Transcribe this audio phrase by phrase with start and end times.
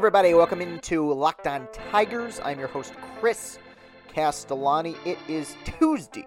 [0.00, 0.32] everybody?
[0.32, 2.40] Welcome into Locked On Tigers.
[2.42, 3.58] I'm your host, Chris
[4.08, 4.96] Castellani.
[5.04, 6.24] It is Tuesday,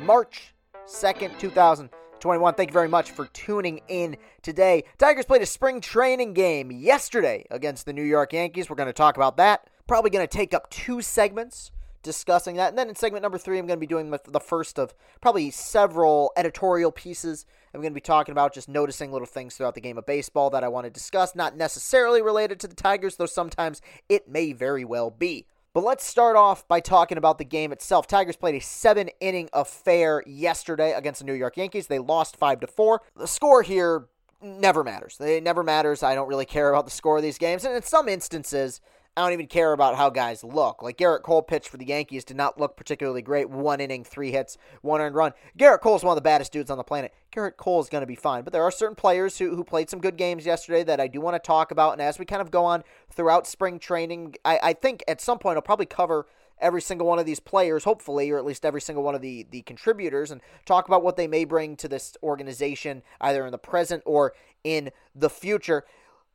[0.00, 0.54] March
[0.86, 2.54] 2nd, 2021.
[2.54, 4.84] Thank you very much for tuning in today.
[4.96, 8.70] Tigers played a spring training game yesterday against the New York Yankees.
[8.70, 9.68] We're going to talk about that.
[9.86, 11.72] Probably going to take up two segments
[12.04, 12.68] discussing that.
[12.68, 15.50] And then in segment number three, I'm going to be doing the first of probably
[15.50, 17.44] several editorial pieces.
[17.74, 20.50] I'm going to be talking about just noticing little things throughout the game of baseball
[20.50, 24.52] that I want to discuss, not necessarily related to the Tigers, though sometimes it may
[24.52, 25.46] very well be.
[25.72, 28.06] But let's start off by talking about the game itself.
[28.06, 31.88] Tigers played a seven inning affair yesterday against the New York Yankees.
[31.88, 33.02] They lost 5 to 4.
[33.16, 34.06] The score here
[34.40, 35.16] never matters.
[35.20, 36.04] It never matters.
[36.04, 37.64] I don't really care about the score of these games.
[37.64, 38.80] And in some instances,
[39.16, 40.82] I don't even care about how guys look.
[40.82, 43.48] Like Gerrit Cole pitched for the Yankees did not look particularly great.
[43.48, 45.32] One inning, three hits, one earned run.
[45.56, 47.14] Gerrit Cole's one of the baddest dudes on the planet.
[47.32, 48.42] Gerrit Cole is going to be fine.
[48.42, 51.20] But there are certain players who, who played some good games yesterday that I do
[51.20, 51.92] want to talk about.
[51.92, 55.38] And as we kind of go on throughout spring training, I, I think at some
[55.38, 56.26] point I'll probably cover
[56.60, 59.46] every single one of these players, hopefully, or at least every single one of the,
[59.50, 63.58] the contributors, and talk about what they may bring to this organization, either in the
[63.58, 65.84] present or in the future.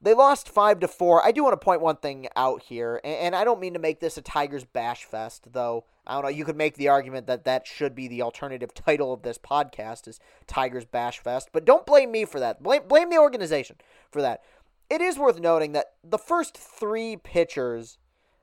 [0.02, 1.26] They lost five to four.
[1.26, 4.00] I do want to point one thing out here, and I don't mean to make
[4.00, 5.84] this a Tigers bash fest, though.
[6.08, 6.30] I don't know.
[6.30, 10.08] You could make the argument that that should be the alternative title of this podcast
[10.08, 12.64] is Tigers Bash Fest, but don't blame me for that.
[12.64, 13.76] Blame blame the organization
[14.10, 14.42] for that.
[14.90, 18.00] It is worth noting that the first three pitchers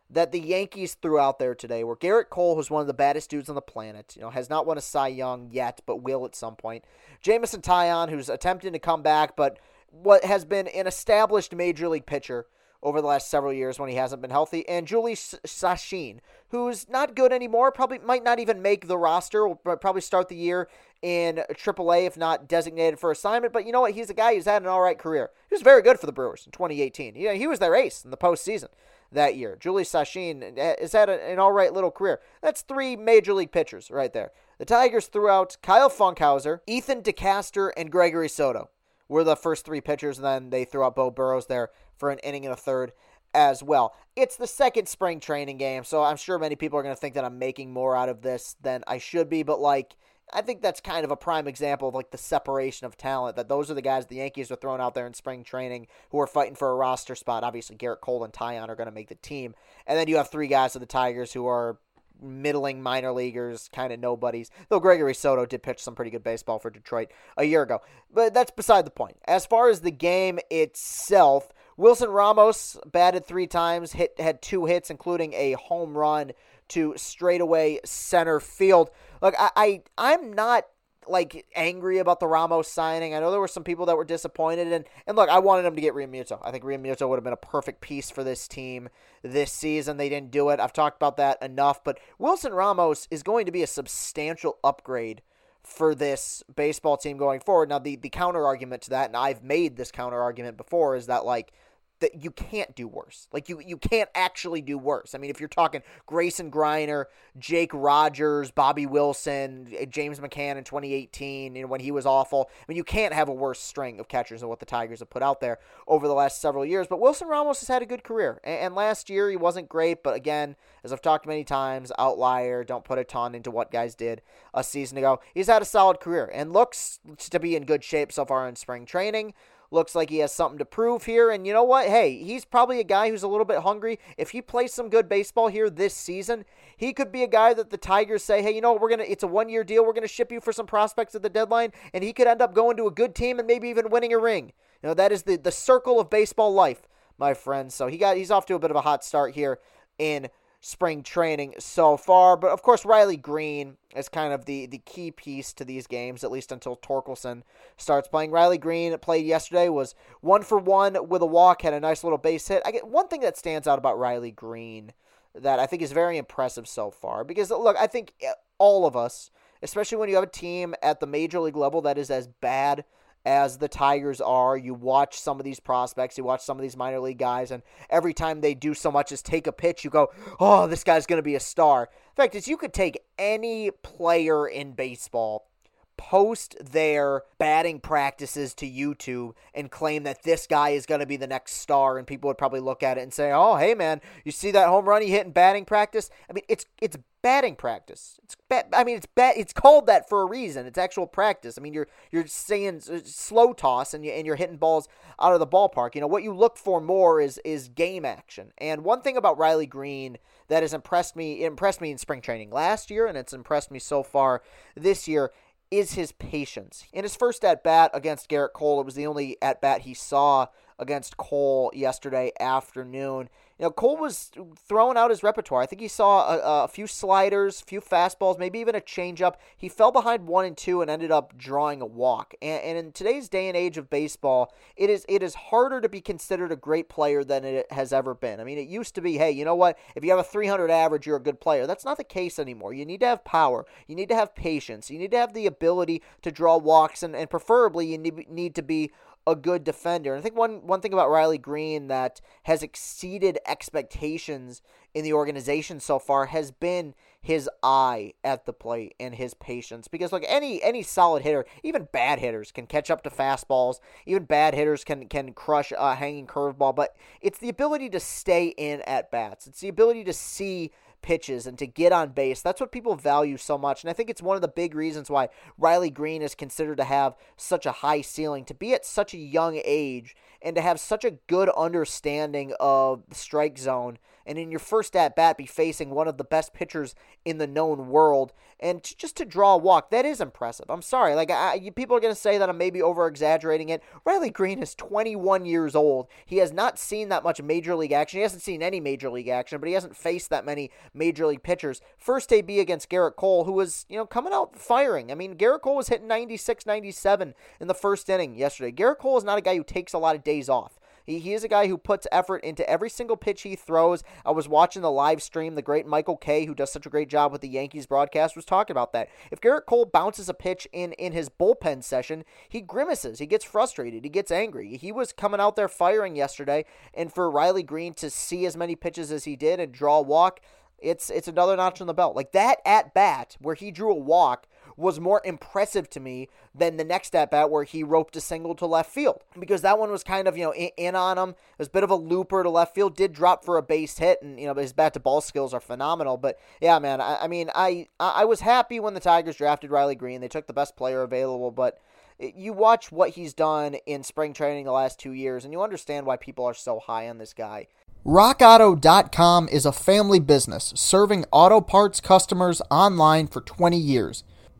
[0.08, 3.30] that the Yankees threw out there today were Gerrit Cole, who's one of the baddest
[3.30, 4.14] dudes on the planet.
[4.14, 6.84] You know, has not won a Cy Young yet, but will at some point.
[7.20, 9.58] Jameson Taillon, who's attempting to come back, but
[9.90, 12.46] what has been an established major league pitcher
[12.82, 16.18] over the last several years when he hasn't been healthy, and Jhoulys Chacín,
[16.50, 20.36] who's not good anymore, probably might not even make the roster, will probably start the
[20.36, 20.68] year
[21.02, 23.52] in AAA if not designated for assignment.
[23.52, 23.94] But you know what?
[23.94, 25.30] He's a guy who's had an all right career.
[25.48, 27.14] He was very good for the Brewers in 2018.
[27.16, 28.68] Yeah, he was their ace in the postseason
[29.10, 29.56] that year.
[29.60, 32.20] Jhoulys Chacín eh, has had an all right little career.
[32.42, 34.32] That's three major league pitchers right there.
[34.58, 38.70] The Tigers threw out Kyle Funkhouser, Ethan DeCaster, and Gregory Soto
[39.08, 42.18] were the first three pitchers, and then they threw out Beau Burrows there for an
[42.18, 42.92] inning and a third
[43.34, 43.94] as well.
[44.14, 47.14] It's the second spring training game, so I'm sure many people are going to think
[47.14, 49.96] that I'm making more out of this than I should be, but like.
[50.32, 53.36] I think that's kind of a prime example of like the separation of talent.
[53.36, 56.18] That those are the guys the Yankees are throwing out there in spring training who
[56.18, 57.44] are fighting for a roster spot.
[57.44, 59.54] Obviously, Gerrit Cole and Taillon are going to make the team,
[59.86, 61.78] and then you have three guys of the Tigers who are
[62.20, 64.50] middling minor leaguers, kind of nobodies.
[64.68, 67.80] Though Gregory Soto did pitch some pretty good baseball for Detroit a year ago.
[68.12, 69.16] But that's beside the point.
[69.26, 74.90] As far as the game itself, Wilson Ramos batted three times, hit had two hits,
[74.90, 76.32] including a home run
[76.68, 78.90] to straightaway center field.
[79.20, 80.64] Look, I, I I'm not
[81.08, 83.14] like angry about the Ramos signing.
[83.14, 85.74] I know there were some people that were disappointed, and and look, I wanted him
[85.74, 86.38] to get Realmuto.
[86.42, 88.88] I think Realmuto would have been a perfect piece for this team
[89.22, 89.96] this season.
[89.96, 90.60] They didn't do it.
[90.60, 95.22] I've talked about that enough, but Wilson Ramos is going to be a substantial upgrade
[95.62, 97.68] for this baseball team going forward.
[97.68, 101.06] Now, the the counter argument to that, and I've made this counter argument before, is
[101.06, 101.52] that like
[102.00, 103.28] that you can't do worse.
[103.32, 105.14] Like you you can't actually do worse.
[105.14, 107.06] I mean, if you're talking Grayson Greiner,
[107.38, 112.50] Jake Rogers, Bobby Wilson, eh, James McCann in 2018, you know, when he was awful.
[112.50, 115.10] I mean, you can't have a worse string of catchers than what the Tigers have
[115.10, 116.86] put out there over the last several years.
[116.86, 120.02] But Wilson Ramos has had a good career, and, and last year he wasn't great.
[120.02, 122.64] But again, as I've talked many times, outlier.
[122.64, 124.22] Don't put a ton into what guys did
[124.54, 125.20] a season ago.
[125.34, 128.56] He's had a solid career and looks to be in good shape so far in
[128.56, 129.34] spring training.
[129.70, 131.30] Looks like he has something to prove here.
[131.30, 131.86] And you know what?
[131.86, 133.98] Hey, he's probably a guy who's a little bit hungry.
[134.16, 136.44] If he plays some good baseball here this season,
[136.76, 138.80] he could be a guy that the Tigers say, hey, you know what?
[138.80, 139.84] We're to, it's a one year deal.
[139.84, 141.72] We're to ship you for some prospects at the deadline.
[141.92, 144.18] And he could end up going to a good team and maybe even winning a
[144.18, 144.52] ring.
[144.82, 146.82] You know, that is the, the circle of baseball life,
[147.18, 147.74] my friends.
[147.74, 149.58] So he got, he's off to a bit of a hot start here
[149.98, 150.28] in
[150.66, 152.36] spring training so far.
[152.36, 156.24] But of course, Riley Greene is kind of the, the key piece to these games,
[156.24, 157.42] at least until Torkelson
[157.76, 158.32] starts playing.
[158.32, 162.18] Riley Greene played yesterday, was one for one with a walk, had a nice little
[162.18, 162.64] base hit.
[162.66, 164.92] I get one thing that stands out about Riley Greene
[165.36, 167.22] that I think is very impressive so far.
[167.22, 169.30] Because look, I think eh, all of us,
[169.62, 172.84] especially when you have a team at the major league level that is as bad
[173.26, 174.56] as the Tigers are.
[174.56, 177.62] You watch some of these prospects, you watch some of these minor league guys, and
[177.90, 181.06] every time they do so much as take a pitch, you go, oh, this guy's
[181.06, 181.90] going to be a star.
[182.14, 185.50] The fact is, you could take any player in baseball,
[185.96, 191.16] post their batting practices to YouTube, and claim that this guy is going to be
[191.16, 194.00] the next star, and people would probably look at it and say, oh, hey, man,
[194.24, 196.10] you see that home run he hit in batting practice?
[196.30, 196.96] I mean, it's it's
[197.26, 198.20] batting practice.
[198.22, 200.64] It's bat, I mean, it's bat, It's called that for a reason.
[200.64, 201.58] It's actual practice.
[201.58, 204.86] I mean, you're you're saying slow toss and you and you're hitting balls
[205.20, 205.96] out of the ballpark.
[205.96, 208.52] You know what you look for more is is game action.
[208.58, 212.52] And one thing about Riley Greene that has impressed me impressed me in spring training
[212.52, 214.40] last year, and it's impressed me so far
[214.76, 215.32] this year
[215.72, 216.84] is his patience.
[216.92, 219.94] In his first at bat against Gerrit Cole, it was the only at bat he
[219.94, 220.46] saw
[220.78, 223.28] against Cole yesterday afternoon.
[223.58, 224.30] You know, Cole was
[224.68, 225.62] throwing out his repertoire.
[225.62, 229.36] I think he saw a, a few sliders, few fastballs, maybe even a changeup.
[229.56, 232.34] He fell behind one and two and ended up drawing a walk.
[232.42, 235.88] And, and in today's day and age of baseball, it is it is harder to
[235.88, 238.40] be considered a great player than it has ever been.
[238.40, 239.78] I mean, it used to be, hey, you know what?
[239.94, 241.66] If you have a 300 average, you're a good player.
[241.66, 242.74] That's not the case anymore.
[242.74, 243.64] You need to have power.
[243.86, 244.90] You need to have patience.
[244.90, 248.54] You need to have the ability to draw walks, and, and preferably you need, need
[248.56, 248.90] to be
[249.26, 250.14] a good defender.
[250.14, 254.62] And I think one one thing about Riley Greene that has exceeded expectations
[254.94, 259.88] in the organization so far has been his eye at the plate and his patience.
[259.88, 263.80] Because look, any any solid hitter, even bad hitters, can catch up to fastballs.
[264.06, 266.74] Even bad hitters can can crush a hanging curveball.
[266.74, 269.46] But it's the ability to stay in at bats.
[269.46, 270.70] It's the ability to see
[271.06, 272.42] pitches and to get on base.
[272.42, 273.84] That's what people value so much.
[273.84, 276.84] And I think it's one of the big reasons why Riley Greene is considered to
[276.84, 280.80] have such a high ceiling, to be at such a young age and to have
[280.80, 285.46] such a good understanding of the strike zone and in your first at bat be
[285.46, 288.32] facing one of the best pitchers in the known world.
[288.58, 290.66] And just to draw a walk that is impressive.
[290.68, 291.14] I'm sorry.
[291.14, 293.82] Like I, people are going to say that i'm maybe over exaggerating it.
[294.04, 296.08] Riley greene is 21 years old.
[296.24, 298.18] He has not seen that much major league action.
[298.18, 301.42] He hasn't seen any major league action but he hasn't faced that many major league
[301.42, 301.80] pitchers.
[301.96, 305.12] First ab against gerrit cole who was you know coming out firing.
[305.12, 308.72] I mean gerrit cole was hitting 96 97 in the first inning yesterday.
[308.72, 311.32] Gerrit cole is not a guy who takes a lot of days off he, he
[311.32, 314.02] is a guy who puts effort into every single pitch he throws.
[314.24, 315.54] I was watching the live stream.
[315.54, 318.44] The great Michael Kay, who does such a great job with the Yankees broadcast, was
[318.44, 319.08] talking about that.
[319.30, 323.20] If Gerrit Cole bounces a pitch in, in his bullpen session, he grimaces.
[323.20, 324.04] He gets frustrated.
[324.04, 324.76] He gets angry.
[324.76, 326.64] He was coming out there firing yesterday.
[326.92, 330.02] And for Riley Greene to see as many pitches as he did and draw a
[330.02, 330.40] walk,
[330.78, 332.16] it's it's another notch on the belt.
[332.16, 336.76] Like that at bat where he drew a walk was more impressive to me than
[336.76, 339.90] the next at bat where he roped a single to left field because that one
[339.90, 341.30] was kind of you know in, in, on him.
[341.30, 342.96] It was a bit of a looper to left field.
[342.96, 345.60] Did drop for a base hit, and you know his bat to ball skills are
[345.60, 346.16] phenomenal.
[346.16, 349.94] But yeah, man, I, I mean I I was happy when the Tigers drafted Riley
[349.94, 350.20] Greene.
[350.20, 351.78] They took the best player available, but
[352.18, 356.06] you watch what he's done in spring training the last two years, and you understand
[356.06, 357.66] why people are so high on this guy.
[358.06, 364.22] RockAuto.com is a family business serving auto parts customers online for 20 years.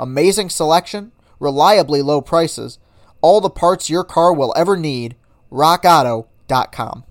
[0.00, 2.78] Amazing selection, reliably low prices,
[3.20, 5.14] all the parts your car will ever need.
[5.52, 7.04] RockAuto.com.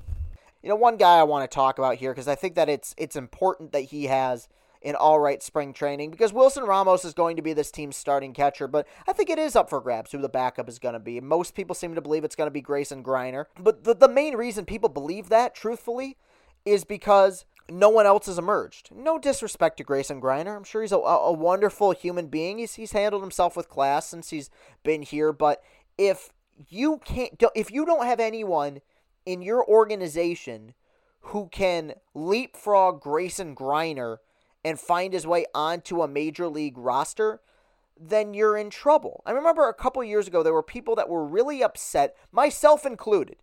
[0.64, 2.96] You know, one guy I want to talk about here because I think that it's
[2.98, 4.50] it's important that he has
[4.82, 8.34] an all right spring training because Wilson Ramos is going to be this team's starting
[8.34, 11.00] catcher, but I think it is up for grabs who the backup is going to
[11.00, 11.22] be.
[11.22, 14.36] Most people seem to believe it's going to be Grayson Greiner, but the, the main
[14.36, 16.18] reason people believe that, truthfully,
[16.66, 18.90] is because no one else has emerged.
[18.94, 20.56] No disrespect to Grayson Greiner.
[20.56, 22.58] I'm sure he's a, a wonderful human being.
[22.58, 24.50] He's, he's handled himself with class since he's
[24.84, 25.32] been here.
[25.32, 25.62] But
[25.98, 26.32] if
[26.68, 28.82] you can't, if you don't have anyone
[29.26, 30.74] in your organization
[31.22, 34.18] who can leapfrog Grayson Greiner
[34.64, 37.42] and find his way onto a major league roster,
[38.00, 39.22] then you're in trouble.
[39.26, 43.38] I remember a couple years ago there were people that were really upset, myself included,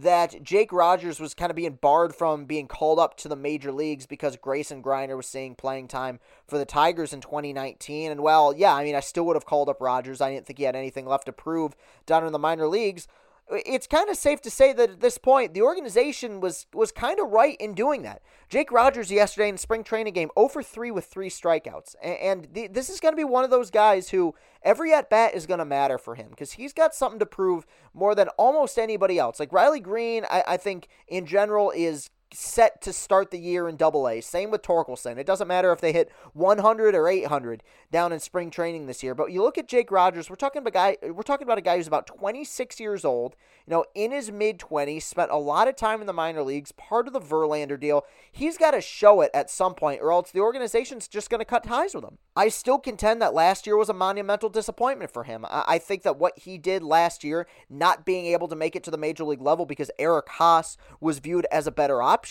[0.00, 3.72] that Jake Rogers was kind of being barred from being called up to the major
[3.72, 8.10] leagues because Grayson Greiner was seeing playing time for the Tigers in 2019.
[8.10, 10.20] And well, yeah, I mean, I still would have called up Rogers.
[10.20, 11.74] I didn't think he had anything left to prove
[12.04, 13.08] down in the minor leagues.
[13.48, 17.20] It's kind of safe to say that at this point the organization was was kind
[17.20, 18.22] of right in doing that.
[18.48, 21.94] Jake Rogers yesterday in the spring training game 0 for 3 with 3 strikeouts.
[22.02, 25.34] And, the, this is going to be one of those guys who every at bat
[25.34, 28.78] is going to matter for him because he's got something to prove more than almost
[28.78, 29.40] anybody else.
[29.40, 33.76] Like Riley Greene, I, I think in general is set to start the year in
[33.76, 34.20] double A.
[34.20, 35.16] Same with Torkelson.
[35.16, 39.14] It doesn't matter if they hit 100 or 800 down in spring training this year.
[39.14, 41.62] But you look at Jake Rogers, we're talking about a guy we're talking about a
[41.62, 45.66] guy who's about 26 years old, you know, in his mid 20s, spent a lot
[45.66, 48.04] of time in the minor leagues, part of the Verlander deal.
[48.30, 51.44] He's got to show it at some point or else the organization's just going to
[51.44, 52.18] cut ties with him.
[52.36, 55.46] I still contend that last year was a monumental disappointment for him.
[55.48, 58.90] I think that what he did last year, not being able to make it to
[58.90, 62.25] the major league level because Eric Haase was viewed as a better option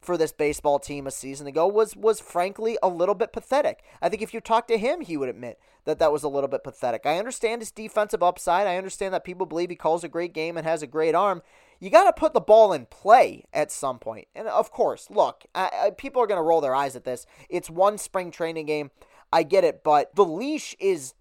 [0.00, 3.82] for this baseball team a season ago was was frankly a little bit pathetic.
[4.00, 6.48] I think if you talk to him, he would admit that that was a little
[6.48, 7.04] bit pathetic.
[7.04, 8.66] I understand his defensive upside.
[8.66, 11.42] I understand that people believe he calls a great game and has a great arm.
[11.80, 14.28] You got to put the ball in play at some point.
[14.34, 17.26] And of course, look, I, I, people are going to roll their eyes at this.
[17.48, 18.90] It's one spring training game.
[19.32, 21.14] I get it, but the leash is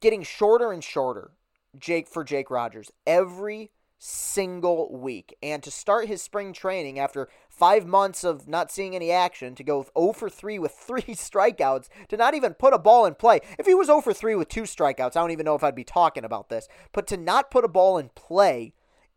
[0.00, 1.32] getting shorter and shorter.
[1.78, 5.36] Jake for Jake Rogers every single week.
[5.42, 9.64] And to start his spring training after five months of not seeing any action, to
[9.64, 13.40] go 0 for 3 with three strikeouts, to not even put a ball in play.
[13.58, 15.74] If he was 0 for 3 with two strikeouts, I don't even know if I'd
[15.74, 16.68] be talking about this.
[16.92, 18.72] But to not put a ball in play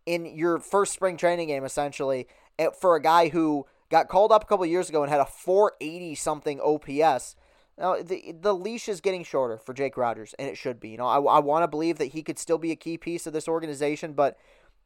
[0.06, 4.44] in your first spring training game, essentially, eh, for a guy who got called up
[4.44, 7.36] a couple years ago and had a 480 something OPS.
[7.78, 10.90] Now, the, the leash is getting shorter for Jake Rogers, and it should be.
[10.90, 13.26] You know, I, I want to believe that he could still be a key piece
[13.26, 14.38] of this organization, but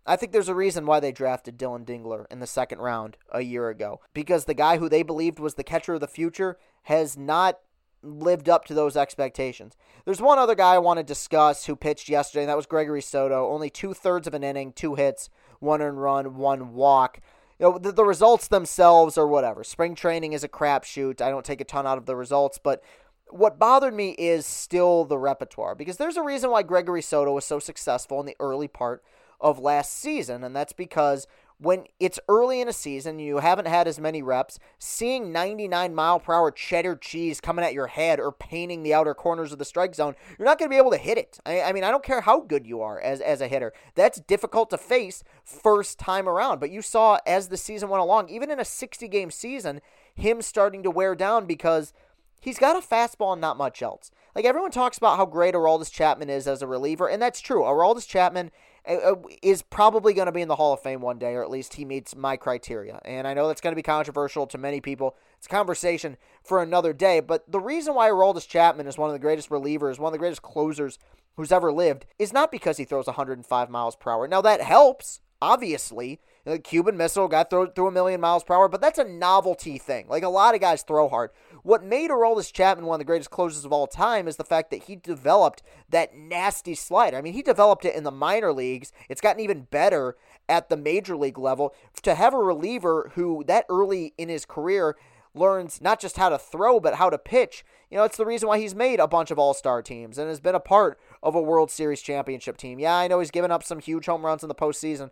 [0.06, 3.42] I think there's a reason why they drafted Dillon Dingler in the second round a
[3.42, 4.02] year ago.
[4.14, 7.60] Because the guy who they believed was the catcher of the future has not
[8.04, 9.76] lived up to those expectations.
[10.06, 13.02] There's one other guy I want to discuss who pitched yesterday, and that was Gregory
[13.02, 13.50] Soto.
[13.52, 17.20] Only two thirds of an inning, two hits, one earned run, one walk.
[17.60, 19.64] You know, the, the results themselves are whatever.
[19.64, 21.22] Spring training is a crapshoot.
[21.22, 22.84] I don't take a ton out of the results, but
[23.30, 27.46] what bothered me is still the repertoire because there's a reason why Gregory Soto was
[27.46, 29.04] so successful in the early part
[29.40, 31.28] of last season, and that's because
[31.58, 36.20] when it's early in a season, you haven't had as many reps, seeing 99 mile
[36.20, 39.66] per hour cheddar cheese coming at your head or painting the outer corners of the
[39.66, 41.40] strike zone, you're not going to be able to hit it.
[41.46, 43.72] I, I, mean, I don't care how good you are as, as a hitter.
[43.96, 46.60] That's difficult to face first time around.
[46.60, 49.80] But you saw as the season went along, even in a 60 game season,
[50.14, 51.94] him starting to wear down because
[52.42, 54.12] he's got a fastball and not much else.
[54.36, 57.62] Like everyone talks about how great Aroldis Chapman is as a reliever, and that's true.
[57.62, 58.52] Aroldis Chapman
[58.88, 61.50] Uh, is probably going to be in the Hall of Fame one day, or at
[61.50, 63.00] least he meets my criteria.
[63.04, 65.16] And I know that's going to be controversial to many people.
[65.38, 67.20] It's a conversation for another day.
[67.20, 70.20] But the reason why Aroldis Chapman is one of the greatest relievers, one of the
[70.20, 71.00] greatest closers
[71.36, 74.28] who's ever lived, is not because he throws 105 miles per hour.
[74.28, 76.20] Now, that helps, obviously.
[76.46, 79.80] The Cuban Missile got thrown through a million miles per hour, but that's a novelty
[79.80, 80.08] thing.
[80.08, 81.32] Like a lot of guys throw hard.
[81.66, 84.70] What made Aroldis Chapman one of the greatest closers of all time is the fact
[84.70, 87.18] that he developed that nasty slider.
[87.18, 88.92] I mean, he developed it in the minor leagues.
[89.10, 90.16] It's gotten even better
[90.48, 91.74] at the major league level.
[92.04, 94.96] To have a reliever who that early in his career
[95.34, 97.66] learns not just how to throw, but how to pitch.
[97.90, 100.30] You know, it's the reason why he's made a bunch of all star teams and
[100.30, 102.78] has been a part of a World Series championship team.
[102.78, 105.10] Yeah, I know he's given up some huge home runs in the postseason.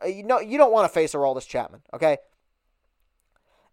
[0.00, 2.18] Uh, you know, you don't want to face Aroldis Chapman, okay?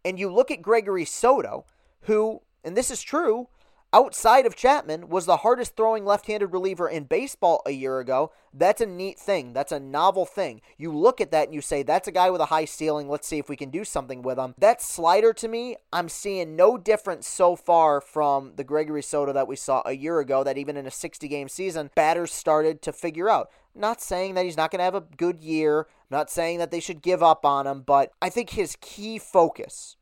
[0.04, 1.66] And you look at Gregory Soto,
[2.06, 3.48] who, and this is true,
[3.94, 8.32] outside of Chapman, was the hardest throwing left handed reliever in baseball a year ago.
[8.54, 9.54] That's a neat thing.
[9.54, 10.62] That's a novel thing.
[10.78, 13.08] You look at that and you say, that's a guy with a high ceiling.
[13.08, 14.54] Let's see if we can do something with him.
[14.58, 19.48] That slider to me, I'm seeing no difference so far from the Gregory Soto that
[19.48, 22.92] we saw a year ago, that even in a 60 game season, batters started to
[22.92, 23.50] figure out.
[23.74, 25.88] Not saying that he's not going to have a good year.
[26.10, 29.98] not saying that they should give up on him, but I think his key focus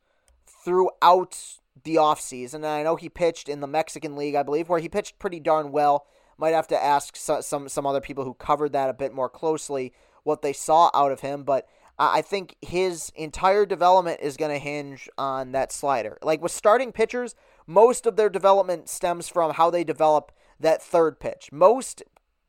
[0.64, 2.54] throughout the offseason.
[2.54, 5.40] And I know he pitched in the Mexican League, I believe, where he pitched pretty
[5.40, 6.06] darn well.
[6.36, 9.92] Might have to ask some some other people who covered that a bit more closely
[10.24, 14.58] what they saw out of him, but I think his entire development is going to
[14.58, 16.18] hinge on that slider.
[16.22, 21.20] Like with starting pitchers, most of their development stems from how they develop that third
[21.20, 21.50] pitch.
[21.52, 22.02] Most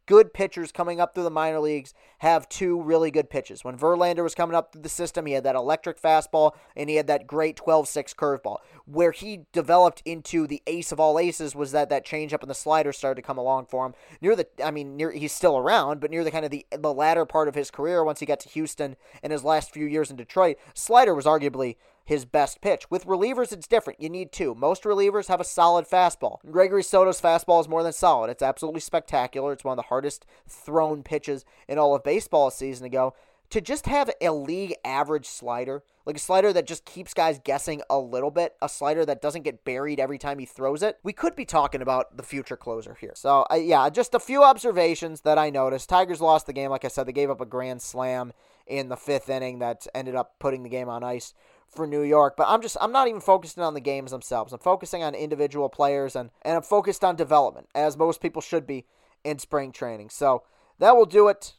[0.06, 3.64] good pitchers coming up through the minor leagues have two really good pitches.
[3.64, 6.96] When Verlander was coming up through the system, he had that electric fastball and he
[6.96, 8.58] had that great 12-6 curveball.
[8.86, 12.56] Where he developed into the ace of all aces was that that changeup and the
[12.56, 13.94] slider started to come along for him.
[14.22, 16.94] Near the I mean, near he's still around, but near the kind of the the
[16.94, 20.12] latter part of his career once he got to Houston and his last few years
[20.12, 22.90] in Detroit, slider was arguably his best pitch.
[22.90, 24.00] With relievers, it's different.
[24.00, 24.54] You need two.
[24.56, 26.38] Most relievers have a solid fastball.
[26.50, 28.30] Gregory Soto's fastball is more than solid.
[28.30, 29.52] It's absolutely spectacular.
[29.52, 33.16] It's one of the hardest thrown pitches in all of baseball a season ago.
[33.52, 37.82] To just have a league average slider, like a slider that just keeps guys guessing
[37.90, 41.14] a little bit, a slider that doesn't get buried every time he throws it, we
[41.14, 43.14] could be talking about the future closer here.
[43.16, 45.90] So, uh, yeah, just a few observations that I noticed.
[45.90, 46.72] Tigers lost the game.
[46.72, 48.34] Like I said, they gave up a grand slam
[48.66, 51.34] in the fifth inning that ended up putting the game on ice
[51.75, 52.36] for New York.
[52.38, 54.53] But I'm just I'm not even focusing on the games themselves.
[54.53, 58.65] I'm focusing on individual players and, and I'm focused on development, as most people should
[58.65, 58.86] be
[59.24, 60.10] in spring training.
[60.10, 60.44] So
[60.79, 61.53] that will do it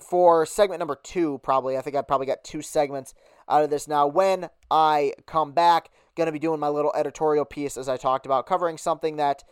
[0.00, 1.76] for segment number two, probably.
[1.76, 3.14] I think I probably got two segments
[3.48, 4.06] out of this now.
[4.06, 8.46] When I come back, gonna be doing my little editorial piece as I talked about,
[8.46, 9.44] covering something that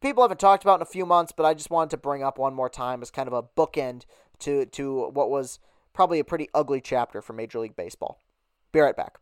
[0.00, 2.38] people haven't talked about in a few months, but I just wanted to bring up
[2.38, 4.04] one more time as kind of a bookend
[4.40, 5.58] to to what was
[5.92, 8.20] probably a pretty ugly chapter for Major League Baseball.
[8.72, 9.18] Be right back.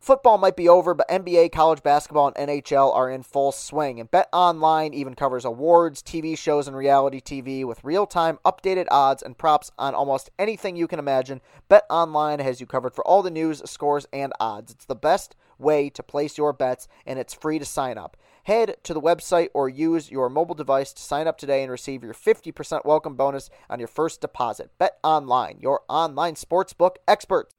[0.00, 3.98] Football might be over, but NBA, college basketball, and NHL are in full swing.
[3.98, 8.86] And Bet Online even covers awards, TV shows, and reality TV with real time updated
[8.92, 11.40] odds and props on almost anything you can imagine.
[11.68, 14.72] Bet Online has you covered for all the news, scores, and odds.
[14.72, 18.16] It's the best way to place your bets, and it's free to sign up.
[18.44, 22.04] Head to the website or use your mobile device to sign up today and receive
[22.04, 24.70] your 50% welcome bonus on your first deposit.
[24.78, 27.57] Bet Online, your online sportsbook experts.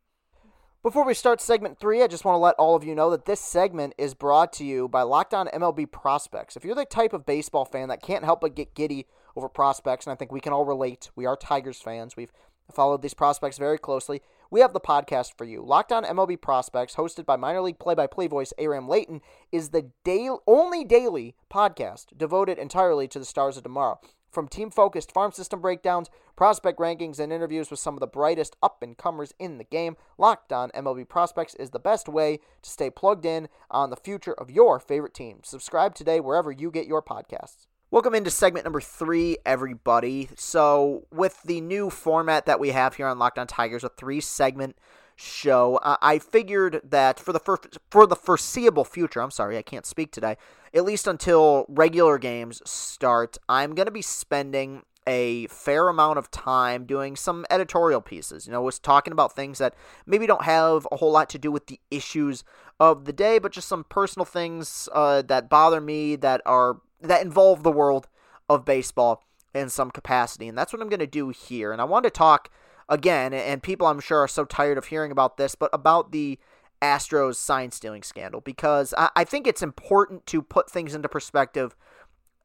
[0.82, 3.26] Before we start segment three, I just want to let all of you know that
[3.26, 6.56] this segment is brought to you by Locked On MLB Prospects.
[6.56, 9.06] If you're the type of baseball fan that can't help but get giddy
[9.36, 12.32] over prospects, and I think we can all relate, we are Tigers fans, we've
[12.72, 15.62] followed these prospects very closely, we have the podcast for you.
[15.62, 19.20] Locked On MLB Prospects, hosted by minor league play by play voice Aram Leighton,
[19.52, 24.00] is the daily, only daily podcast devoted entirely to the stars of tomorrow.
[24.32, 28.56] From team focused farm system breakdowns, prospect rankings, and interviews with some of the brightest
[28.62, 32.70] up and comers in the game, Locked On MLB Prospects is the best way to
[32.70, 35.40] stay plugged in on the future of your favorite team.
[35.44, 37.66] Subscribe today wherever you get your podcasts.
[37.90, 40.30] Welcome into segment number three, everybody.
[40.36, 44.22] So, with the new format that we have here on Locked On Tigers, a three
[44.22, 44.76] segment
[45.20, 45.80] show.
[45.84, 50.12] I figured that for the for, for the foreseeable future, I'm sorry, I can't speak
[50.12, 50.38] today.
[50.74, 56.30] At least until regular games start, I'm going to be spending a fair amount of
[56.30, 58.46] time doing some editorial pieces.
[58.46, 59.74] You know, was talking about things that
[60.06, 62.44] maybe don't have a whole lot to do with the issues
[62.80, 67.24] of the day, but just some personal things uh, that bother me that are that
[67.24, 68.08] involve the world
[68.48, 71.72] of baseball in some capacity, and that's what I'm going to do here.
[71.72, 72.52] And I want to talk
[72.88, 76.38] again, and people I'm sure are so tired of hearing about this, but about the
[76.82, 81.76] Astros sign stealing scandal because I, I think it's important to put things into perspective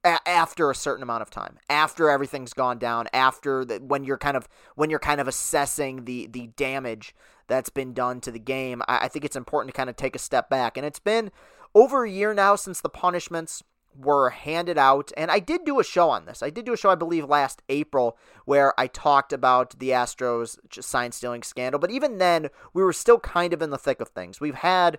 [0.05, 4.37] a- after a certain amount of time, after everything's gone down, after when you're kind
[4.37, 7.15] of when you're kind of assessing the the damage
[7.47, 8.83] that's been done to the game.
[8.89, 11.31] I, I think it's important to kind of take a step back, and it's been
[11.75, 13.63] over a year now since the punishments
[13.97, 15.13] were handed out.
[15.17, 16.43] And I did do a show on this.
[16.43, 20.59] I did do a show, I believe, last April where I talked about the Astros
[20.83, 21.79] sign stealing scandal.
[21.79, 24.41] But even then, we were still kind of in the thick of things.
[24.41, 24.99] We've had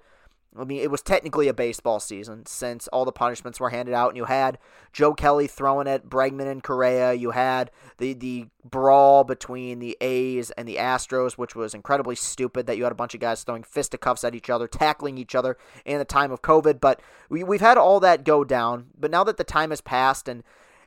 [0.58, 4.10] I mean, it was technically a baseball season since all the punishments were handed out,
[4.10, 4.58] and you had
[4.94, 7.13] Joe Kelly throwing at Bregman and Correa.
[7.13, 12.68] You had the the brawl between the A's and the Astros, which was incredibly stupid.
[12.68, 15.58] That you had a bunch of guys throwing fisticuffs at each other, tackling each other
[15.84, 16.80] in the time of COVID.
[16.80, 18.88] But we, we've had all that go down.
[18.98, 20.44] But now that the time has passed and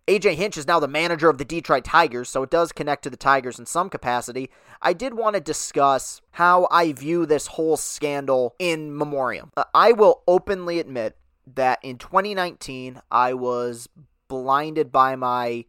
[0.09, 3.11] AJ Hinch is now the manager of the Detroit Tigers, so it does connect to
[3.11, 4.49] the Tigers in some capacity.
[4.81, 9.51] I did want to discuss how I view this whole scandal in memoriam.
[9.55, 11.19] Uh, I will openly admit
[11.55, 13.87] that in 2019, I was
[14.29, 15.67] blinded by my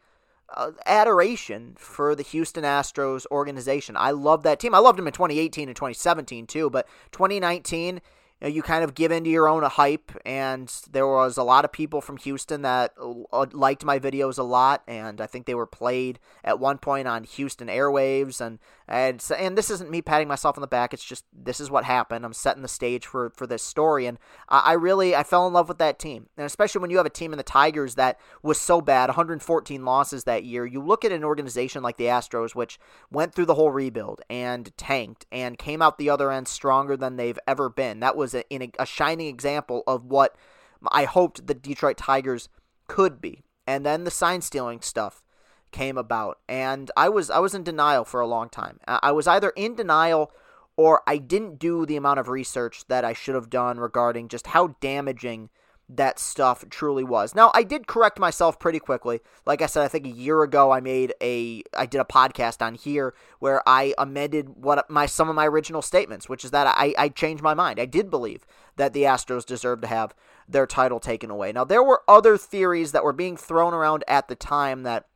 [0.55, 3.97] uh, adoration for the Houston Astros organization.
[3.97, 4.73] I love that team.
[4.73, 7.99] I loved them in 2018 and 2017 too, but 2019
[8.41, 11.65] you, know, you kind of give into your own hype, and there was a lot
[11.65, 15.55] of people from Houston that uh, liked my videos a lot, and I think they
[15.55, 20.27] were played at one point on Houston airwaves, and and and this isn't me patting
[20.27, 20.95] myself on the back.
[20.95, 22.25] It's just this is what happened.
[22.25, 24.17] I'm setting the stage for for this story, and
[24.49, 27.05] I, I really I fell in love with that team, and especially when you have
[27.05, 30.65] a team in the Tigers that was so bad, 114 losses that year.
[30.65, 32.79] You look at an organization like the Astros, which
[33.11, 37.15] went through the whole rebuild and tanked and came out the other end stronger than
[37.15, 37.99] they've ever been.
[37.99, 40.35] That was a, a, a shining example of what
[40.91, 42.49] I hoped the Detroit Tigers
[42.87, 43.43] could be.
[43.67, 45.21] And then the sign stealing stuff
[45.71, 48.79] came about and I was I was in denial for a long time.
[48.87, 50.31] I was either in denial
[50.75, 54.47] or I didn't do the amount of research that I should have done regarding just
[54.47, 55.49] how damaging
[55.89, 57.33] that stuff truly was.
[57.33, 59.21] Now, I did correct myself pretty quickly.
[59.45, 62.61] Like I said, I think a year ago I made a I did a podcast
[62.61, 66.67] on here where I amended what my some of my original statements, which is that
[66.67, 67.79] I I changed my mind.
[67.79, 70.13] I did believe that the Astros deserved to have
[70.47, 71.51] their title taken away.
[71.51, 75.08] Now, there were other theories that were being thrown around at the time that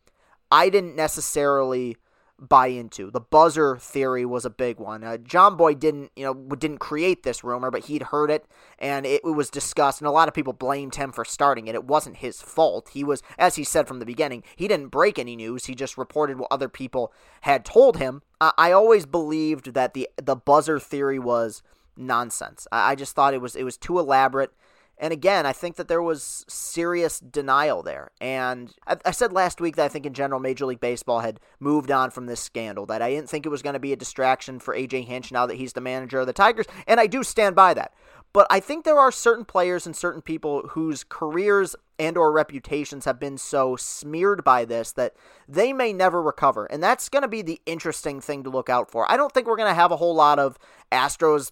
[0.53, 1.97] I didn't necessarily
[2.37, 3.09] buy into.
[3.09, 5.03] The buzzer theory was a big one.
[5.03, 8.45] Uh, Boy didn't, you know, didn't create this rumor, but he'd heard it
[8.77, 11.73] and it, it, was discussed, and a lot of people blamed him for starting it.
[11.73, 12.89] It wasn't his fault.
[12.93, 15.65] He was, as he said from the beginning, he didn't break any news.
[15.65, 17.11] He just reported what other people
[17.41, 18.21] had told him.
[18.39, 21.63] I always believed that the the buzzer theory was
[21.97, 22.67] nonsense.
[22.71, 24.51] I, I just thought it was it was too elaborate.
[24.97, 28.11] And again, I think that there was serious denial there.
[28.21, 31.39] And I, I, said last week that I think in general Major League Baseball had
[31.59, 33.97] moved on from this scandal, that I didn't think it was going to be a
[33.97, 36.67] distraction for AJ Hinch now that he's the manager of the Tigers.
[36.87, 37.93] And I do stand by that.
[38.33, 43.05] But I think there are certain players and certain people whose careers and or reputations
[43.05, 45.13] have been so smeared by this that
[45.47, 46.65] they may never recover.
[46.65, 49.09] And that's going to be the interesting thing to look out for.
[49.11, 50.57] I don't think we're going to have a whole lot of
[50.91, 51.51] Astros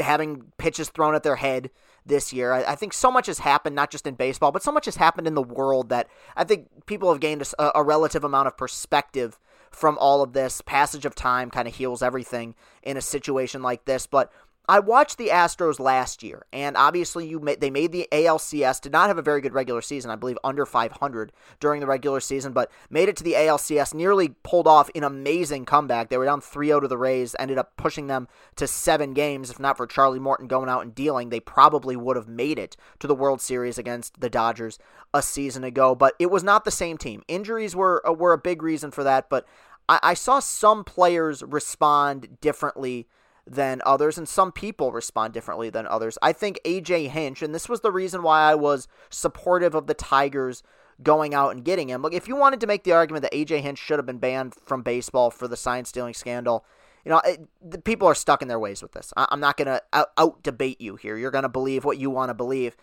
[0.00, 1.70] having pitches thrown at their head
[2.08, 2.52] this year.
[2.52, 4.96] I, I, think so much has happened, not just in baseball, but so much has
[4.96, 8.56] happened in the world that I think people have gained a, a relative amount of
[8.56, 9.38] perspective
[9.70, 10.60] from all of this.
[10.62, 14.06] Passage of time kind of heals everything in a situation like this.
[14.06, 14.32] But
[14.70, 18.82] I watched the Astros last year, and obviously you made, they made the ALCS.
[18.82, 22.20] Did not have a very good regular season, I believe under 500 during the regular
[22.20, 23.94] season, but made it to the ALCS.
[23.94, 26.10] Nearly pulled off an amazing comeback.
[26.10, 29.50] They were down 3-0 to the Rays, ended up pushing them to seven games.
[29.50, 32.76] If not for Charlie Morton going out and dealing, they probably would have made it
[32.98, 34.78] to the World Series against the Dodgers
[35.14, 35.94] a season ago.
[35.94, 37.22] But it was not the same team.
[37.26, 39.46] Injuries were uh, were a big reason for that, but
[39.88, 43.08] I, I saw some players respond differently
[43.48, 46.18] than others, and some people respond differently than others.
[46.22, 49.94] I think AJ Hinch, and this was the reason why I was supportive of the
[49.94, 50.62] Tigers
[51.02, 52.02] going out and getting him.
[52.02, 54.54] Look, if you wanted to make the argument that AJ Hinch should have been banned
[54.66, 56.64] from baseball for the sign stealing scandal,
[57.04, 59.12] you know, it, the people are stuck in their ways with this.
[59.16, 61.16] I, am not going to out, out debate you here.
[61.16, 62.76] You're going to believe what you want to believe.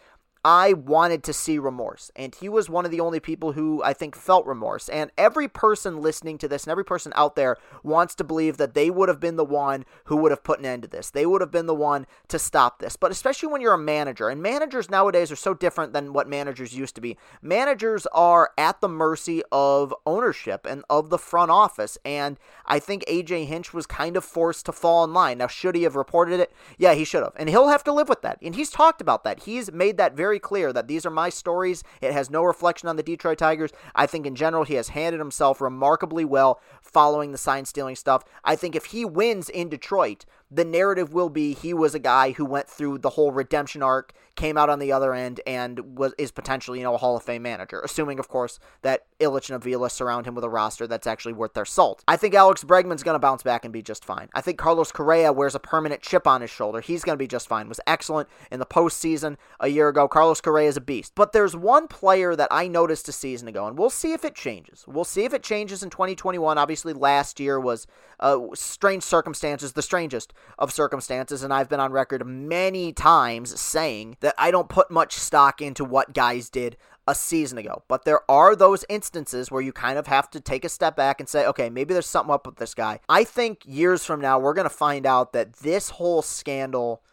[0.46, 2.12] I wanted to see remorse.
[2.16, 4.88] And he was one of the only people who I think felt remorse.
[4.90, 8.76] And every person listening to this and every person out there wants to believe that
[8.76, 11.10] they would have been the one who would have put an end to this.
[11.10, 12.96] They would have been the one to stop this.
[12.96, 16.78] But especially when you're a manager, and managers nowadays are so different than what managers
[16.78, 17.18] used to be.
[17.42, 21.98] Managers are at the mercy of ownership and of the front office.
[22.06, 25.40] And I think AJ Hinch was kind of forced to fall in line.
[25.40, 26.54] Now, should he have reported it?
[26.78, 27.34] Yeah, he should have.
[27.36, 28.38] And he'll have to live with that.
[28.44, 29.40] And he's talked about that.
[29.46, 31.82] He's made that very very clear that these are my stories.
[32.02, 33.72] It has no reflection on the Detroit Tigers.
[33.96, 38.26] I think in general, he has handled himself remarkably well following the sign stealing stuff.
[38.44, 42.32] I think if he wins in Detroit, the narrative will be he was a guy
[42.32, 46.14] who went through the whole redemption arc, came out on the other end, and was
[46.18, 49.56] is potentially you know a Hall of Fame manager, assuming of course that Ilitch and
[49.56, 52.04] Avila surround him with a roster that's actually worth their salt.
[52.08, 54.30] I think Alex Bregman's going to bounce back and be just fine.
[54.34, 56.80] I think Carlos Correa wears a permanent chip on his shoulder.
[56.80, 57.68] He's going to be just fine.
[57.68, 60.08] Was excellent in the postseason a year ago.
[60.08, 61.14] Carlos Correa is a beast.
[61.16, 64.36] But there's one player that I noticed a season ago, and we'll see if it
[64.36, 64.86] changes.
[64.88, 66.58] We'll see if it changes in 2021.
[66.58, 67.88] Obviously, last year was
[68.20, 74.18] uh, strange circumstances, the strangest of circumstances, and I've been on record many times saying
[74.22, 77.84] that I don't put much stock into what guys did a season ago.
[77.88, 81.20] But there are those instances where you kind of have to take a step back
[81.20, 83.00] and say, okay, maybe there's something up with this guy.
[83.08, 87.04] I think years from now, we're going to find out that this whole scandal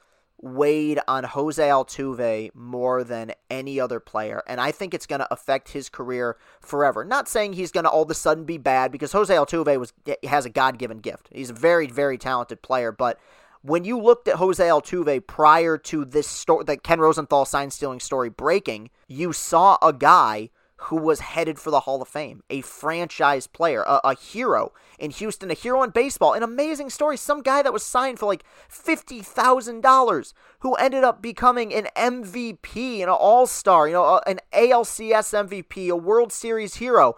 [0.43, 5.33] weighed on Jose Altuve more than any other player, and I think it's going to
[5.33, 7.05] affect his career forever.
[7.05, 9.93] Not saying he's going to all of a sudden be bad because Jose Altuve was
[10.25, 11.29] has a God-given gift.
[11.33, 13.19] He's a very very talented player, but
[13.63, 18.01] when you looked at Jose Altuve prior to this story, the Ken Rosenthal sign stealing
[18.01, 20.51] story breaking, you saw a guy
[20.85, 25.11] who was headed for the Hall of Fame, a franchise player, a, a, hero in
[25.11, 27.17] Houston, a hero in baseball, an amazing story.
[27.17, 33.09] Some guy that was signed for like $50,000 who ended up becoming an MVP, an
[33.09, 37.15] all star, you know, an ALCS MVP, a World Series hero,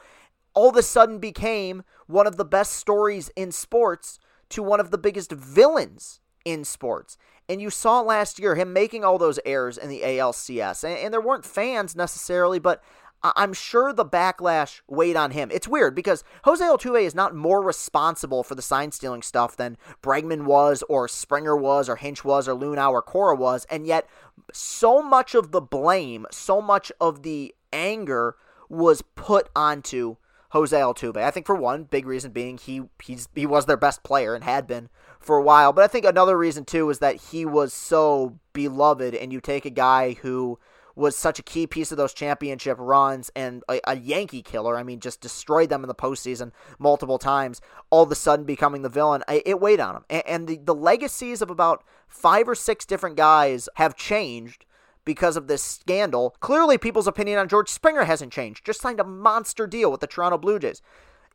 [0.52, 4.18] all of a sudden became one of the best stories in sports
[4.50, 7.16] to one of the biggest villains in sports.
[7.48, 10.84] And you saw last year him making all those errors in the ALCS.
[10.84, 12.82] And, and, there weren't fans necessarily, but
[13.24, 15.50] I'm sure the backlash weighed on him.
[15.50, 19.78] It's weird because Jose Altuve is not more responsible for the sign stealing stuff than
[20.02, 23.66] Bregman was, or Springer was, or Hinch was, or Luhnow or Cora was.
[23.70, 24.06] And yet,
[24.52, 28.36] so much of the blame, so much of the anger
[28.68, 30.16] was put onto
[30.50, 31.16] Jose Altuve.
[31.16, 34.44] I think for one, big reason being he he's he was their best player and
[34.44, 35.72] had been for a while.
[35.72, 39.64] But I think another reason too is that he was so beloved, and you take
[39.64, 40.58] a guy who
[40.96, 44.76] was such a key piece of those championship runs and a, a, Yankee killer.
[44.76, 47.60] I mean, just destroyed them in the postseason multiple times.
[47.90, 50.04] All of a sudden becoming the villain, it weighed on him.
[50.08, 54.64] And, and the, the legacies of about five or six different guys have changed
[55.04, 56.36] because of this scandal.
[56.40, 58.64] Clearly, people's opinion on George Springer hasn't changed.
[58.64, 60.80] Just signed a monster deal with the Toronto Blue Jays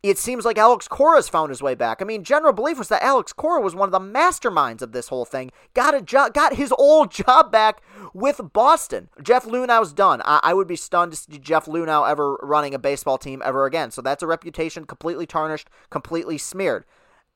[0.02, 2.02] it seems like Alex Cora's found his way back.
[2.02, 5.10] I mean, general belief was that Alex Cora was one of the masterminds of this
[5.10, 5.52] whole thing.
[5.74, 7.82] Got a job, got his old job back
[8.14, 9.10] with Boston.
[9.22, 10.22] Jeff Luhnow's done.
[10.24, 13.66] I, I would be stunned to see Jeff Luhnow ever running a baseball team ever
[13.66, 13.92] again.
[13.92, 16.86] So that's a reputation completely tarnished, completely smeared.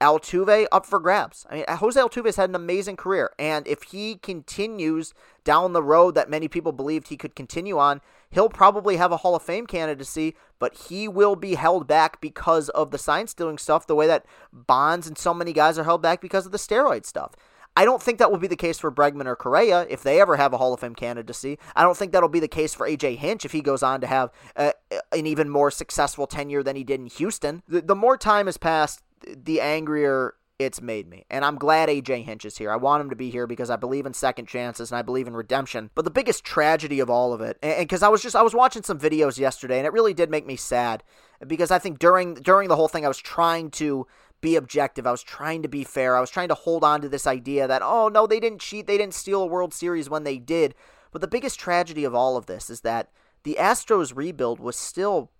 [0.03, 1.47] Altuve up for grabs.
[1.49, 5.13] I mean, Jose Altuve has had an amazing career, and if he continues
[5.45, 9.17] down the road that many people believed he could continue on, he'll probably have a
[9.17, 13.57] Hall of Fame candidacy, but he will be held back because of the sign stealing
[13.57, 16.57] stuff, the way that Bonds and so many guys are held back because of the
[16.57, 17.33] steroid stuff.
[17.75, 20.37] I don't think that will be the case for Bregman or Correa if they ever
[20.37, 21.57] have a Hall of Fame candidacy.
[21.75, 24.07] I don't think that'll be the case for AJ Hinch if he goes on to
[24.07, 24.73] have a,
[25.11, 27.63] an even more successful tenure than he did in Houston.
[27.67, 31.25] The, the more time has passed, the angrier it's made me.
[31.29, 32.71] And I'm glad AJ Hinch is here.
[32.71, 35.27] I want him to be here because I believe in second chances and I believe
[35.27, 35.89] in redemption.
[35.95, 38.53] But the biggest tragedy of all of it, and because I was just I was
[38.53, 41.03] watching some videos yesterday and it really did make me sad
[41.45, 44.07] because I think during during the whole thing I was trying to
[44.41, 45.07] be objective.
[45.07, 46.17] I was trying to be fair.
[46.17, 48.87] I was trying to hold on to this idea that oh no, they didn't cheat.
[48.87, 50.75] They didn't steal a World Series when they did.
[51.11, 53.09] But the biggest tragedy of all of this is that
[53.43, 55.31] the Astros rebuild was still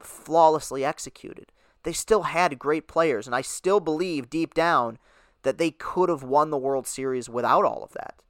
[0.00, 4.98] flawlessly executed they still had great players, and I still believe deep down
[5.42, 8.22] that they could have won the World Series without all of that.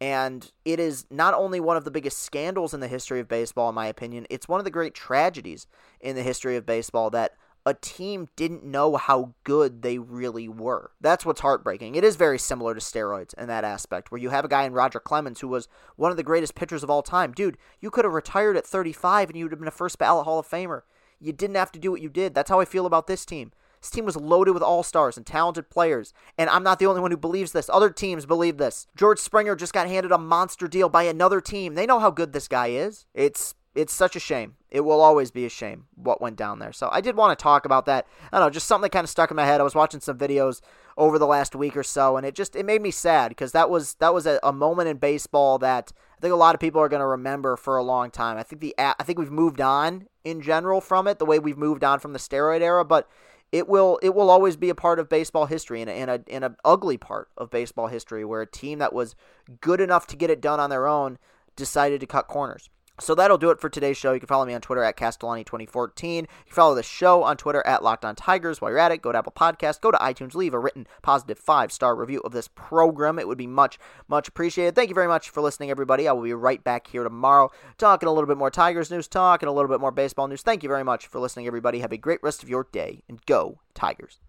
[0.00, 3.68] And it is not only one of the biggest scandals in the history of baseball,
[3.68, 5.66] in my opinion, it's one of the great tragedies
[6.00, 7.32] in the history of baseball that
[7.66, 10.92] a team didn't know how good they really were.
[11.00, 11.96] That's what's heartbreaking.
[11.96, 14.72] It is very similar to steroids in that aspect, where you have a guy in
[14.72, 17.32] Roger Clemens who was one of the greatest pitchers of all time.
[17.32, 20.24] Dude, you could have retired at 35 and you would have been a first ballot
[20.24, 20.82] Hall of Famer.
[21.20, 22.34] You didn't have to do what you did.
[22.34, 23.52] That's how I feel about this team.
[23.80, 27.00] This team was loaded with all stars and talented players, and I'm not the only
[27.00, 27.70] one who believes this.
[27.70, 28.88] Other teams believe this.
[28.96, 31.74] George Springer just got handed a monster deal by another team.
[31.74, 33.06] They know how good this guy is.
[33.14, 34.56] It's it's such a shame.
[34.70, 36.72] It will always be a shame what went down there.
[36.72, 38.06] So I did want to talk about that.
[38.32, 39.60] I don't know, just something that kind of stuck in my head.
[39.60, 40.60] I was watching some videos
[40.96, 43.70] over the last week or so, and it just it made me sad because that
[43.70, 46.80] was that was a, a moment in baseball that I think a lot of people
[46.80, 48.36] are going to remember for a long time.
[48.36, 51.58] I think the I think we've moved on in general from it, the way we've
[51.58, 53.08] moved on from the steroid era, but
[53.50, 56.98] it will it will always be a part of baseball history and a, a ugly
[56.98, 59.14] part of baseball history where a team that was
[59.60, 61.18] good enough to get it done on their own
[61.56, 62.68] decided to cut corners.
[63.00, 64.12] So that'll do it for today's show.
[64.12, 66.16] You can follow me on Twitter at Castellani2014.
[66.16, 68.60] You can follow the show on Twitter at Locked On Tigers.
[68.60, 71.38] While you're at it, go to Apple Podcast, go to iTunes, leave a written positive
[71.38, 73.18] five star review of this program.
[73.18, 74.74] It would be much, much appreciated.
[74.74, 76.08] Thank you very much for listening, everybody.
[76.08, 79.48] I will be right back here tomorrow talking a little bit more Tigers news, talking
[79.48, 80.42] a little bit more baseball news.
[80.42, 81.78] Thank you very much for listening, everybody.
[81.78, 84.18] Have a great rest of your day and go Tigers.